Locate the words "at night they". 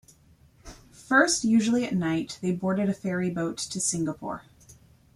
1.85-2.51